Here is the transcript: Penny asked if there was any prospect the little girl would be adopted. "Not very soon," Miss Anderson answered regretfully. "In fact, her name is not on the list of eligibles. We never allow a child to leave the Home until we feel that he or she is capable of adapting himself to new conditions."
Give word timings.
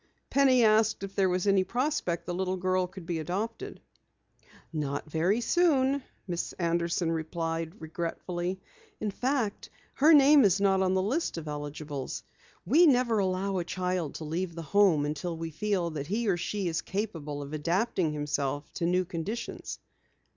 Penny 0.31 0.63
asked 0.63 1.03
if 1.03 1.13
there 1.13 1.29
was 1.29 1.45
any 1.45 1.63
prospect 1.63 2.25
the 2.25 2.33
little 2.33 2.57
girl 2.57 2.91
would 2.95 3.05
be 3.05 3.19
adopted. 3.19 3.79
"Not 4.73 5.07
very 5.07 5.41
soon," 5.41 6.01
Miss 6.27 6.53
Anderson 6.53 7.11
answered 7.23 7.75
regretfully. 7.79 8.59
"In 8.99 9.11
fact, 9.11 9.69
her 9.93 10.11
name 10.11 10.43
is 10.43 10.59
not 10.59 10.81
on 10.81 10.95
the 10.95 11.03
list 11.03 11.37
of 11.37 11.47
eligibles. 11.47 12.23
We 12.65 12.87
never 12.87 13.19
allow 13.19 13.59
a 13.59 13.63
child 13.63 14.15
to 14.15 14.23
leave 14.25 14.55
the 14.55 14.63
Home 14.63 15.05
until 15.05 15.37
we 15.37 15.51
feel 15.51 15.91
that 15.91 16.07
he 16.07 16.27
or 16.27 16.35
she 16.35 16.67
is 16.67 16.81
capable 16.81 17.43
of 17.43 17.53
adapting 17.53 18.11
himself 18.11 18.73
to 18.73 18.87
new 18.87 19.05
conditions." 19.05 19.77